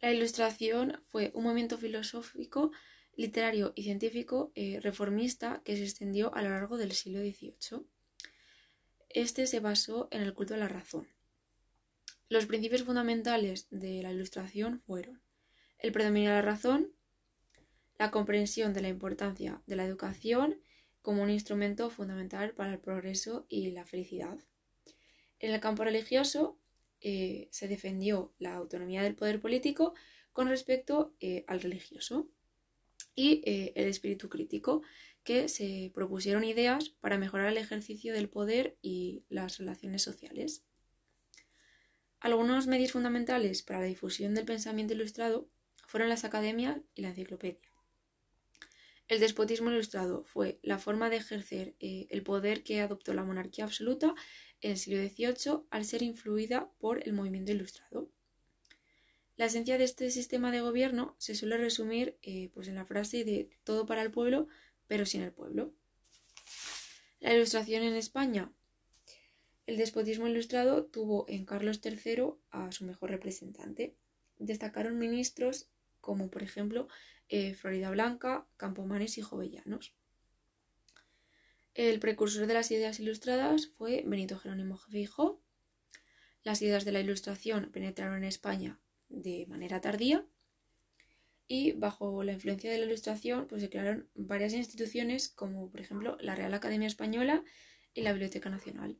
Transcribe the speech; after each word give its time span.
La 0.00 0.12
Ilustración 0.12 1.02
fue 1.08 1.32
un 1.34 1.44
movimiento 1.44 1.76
filosófico, 1.76 2.70
literario 3.16 3.72
y 3.74 3.82
científico 3.82 4.52
eh, 4.54 4.78
reformista 4.80 5.60
que 5.64 5.76
se 5.76 5.82
extendió 5.82 6.32
a 6.36 6.42
lo 6.42 6.50
largo 6.50 6.76
del 6.76 6.92
siglo 6.92 7.18
XVIII. 7.18 7.84
Este 9.08 9.48
se 9.48 9.58
basó 9.58 10.06
en 10.12 10.22
el 10.22 10.34
culto 10.34 10.54
de 10.54 10.60
la 10.60 10.68
razón. 10.68 11.08
Los 12.28 12.46
principios 12.46 12.84
fundamentales 12.84 13.66
de 13.70 14.02
la 14.02 14.12
Ilustración 14.12 14.82
fueron 14.86 15.20
el 15.78 15.90
predominio 15.90 16.30
de 16.30 16.36
la 16.36 16.42
razón, 16.42 16.92
la 17.98 18.12
comprensión 18.12 18.74
de 18.74 18.82
la 18.82 18.88
importancia 18.88 19.62
de 19.66 19.74
la 19.74 19.84
educación 19.84 20.60
como 21.02 21.22
un 21.22 21.30
instrumento 21.30 21.90
fundamental 21.90 22.52
para 22.54 22.72
el 22.72 22.78
progreso 22.78 23.46
y 23.48 23.70
la 23.72 23.84
felicidad. 23.84 24.38
En 25.40 25.52
el 25.52 25.60
campo 25.60 25.82
religioso 25.82 26.60
eh, 27.00 27.48
se 27.50 27.68
defendió 27.68 28.34
la 28.38 28.54
autonomía 28.54 29.02
del 29.02 29.14
poder 29.14 29.40
político 29.40 29.94
con 30.32 30.48
respecto 30.48 31.14
eh, 31.20 31.44
al 31.46 31.60
religioso 31.60 32.28
y 33.14 33.42
eh, 33.44 33.72
el 33.74 33.88
espíritu 33.88 34.28
crítico, 34.28 34.82
que 35.24 35.48
se 35.48 35.90
propusieron 35.94 36.44
ideas 36.44 36.90
para 37.00 37.18
mejorar 37.18 37.48
el 37.48 37.58
ejercicio 37.58 38.12
del 38.14 38.28
poder 38.28 38.78
y 38.80 39.24
las 39.28 39.58
relaciones 39.58 40.02
sociales. 40.02 40.64
Algunos 42.20 42.66
medios 42.66 42.92
fundamentales 42.92 43.62
para 43.62 43.80
la 43.80 43.86
difusión 43.86 44.34
del 44.34 44.44
pensamiento 44.44 44.94
ilustrado 44.94 45.48
fueron 45.86 46.08
las 46.08 46.24
academias 46.24 46.80
y 46.94 47.02
la 47.02 47.08
enciclopedia. 47.08 47.77
El 49.08 49.20
despotismo 49.20 49.70
ilustrado 49.70 50.22
fue 50.24 50.60
la 50.62 50.78
forma 50.78 51.08
de 51.08 51.16
ejercer 51.16 51.74
el 51.80 52.22
poder 52.22 52.62
que 52.62 52.80
adoptó 52.80 53.14
la 53.14 53.24
monarquía 53.24 53.64
absoluta 53.64 54.14
en 54.60 54.72
el 54.72 54.76
siglo 54.76 55.02
XVIII 55.02 55.62
al 55.70 55.84
ser 55.86 56.02
influida 56.02 56.70
por 56.78 57.02
el 57.02 57.14
movimiento 57.14 57.50
ilustrado. 57.50 58.10
La 59.36 59.46
esencia 59.46 59.78
de 59.78 59.84
este 59.84 60.10
sistema 60.10 60.52
de 60.52 60.60
gobierno 60.60 61.16
se 61.18 61.34
suele 61.34 61.56
resumir 61.56 62.18
eh, 62.22 62.50
pues 62.52 62.68
en 62.68 62.74
la 62.74 62.84
frase 62.84 63.24
de 63.24 63.48
todo 63.64 63.86
para 63.86 64.02
el 64.02 64.10
pueblo, 64.10 64.48
pero 64.88 65.06
sin 65.06 65.22
el 65.22 65.32
pueblo. 65.32 65.72
La 67.20 67.32
ilustración 67.32 67.84
en 67.84 67.94
España. 67.94 68.52
El 69.66 69.76
despotismo 69.76 70.26
ilustrado 70.26 70.84
tuvo 70.84 71.24
en 71.28 71.46
Carlos 71.46 71.80
III 71.82 72.34
a 72.50 72.72
su 72.72 72.84
mejor 72.84 73.10
representante. 73.10 73.96
Destacaron 74.38 74.98
ministros 74.98 75.70
como 76.08 76.30
por 76.30 76.42
ejemplo 76.42 76.88
eh, 77.28 77.52
Florida 77.52 77.90
Blanca, 77.90 78.46
Campomanes 78.56 79.18
y 79.18 79.20
Jovellanos. 79.20 79.94
El 81.74 82.00
precursor 82.00 82.46
de 82.46 82.54
las 82.54 82.70
ideas 82.70 82.98
ilustradas 82.98 83.66
fue 83.66 84.04
Benito 84.06 84.38
Jerónimo 84.38 84.78
Fijo. 84.78 85.42
Las 86.44 86.62
ideas 86.62 86.86
de 86.86 86.92
la 86.92 87.00
ilustración 87.00 87.70
penetraron 87.70 88.16
en 88.16 88.24
España 88.24 88.80
de 89.10 89.44
manera 89.48 89.82
tardía 89.82 90.26
y 91.46 91.72
bajo 91.72 92.24
la 92.24 92.32
influencia 92.32 92.70
de 92.70 92.78
la 92.78 92.86
ilustración 92.86 93.46
pues, 93.46 93.60
se 93.60 93.68
crearon 93.68 94.08
varias 94.14 94.54
instituciones 94.54 95.28
como 95.28 95.70
por 95.70 95.80
ejemplo 95.80 96.16
la 96.22 96.34
Real 96.34 96.54
Academia 96.54 96.88
Española 96.88 97.44
y 97.92 98.00
la 98.00 98.12
Biblioteca 98.12 98.48
Nacional. 98.48 98.96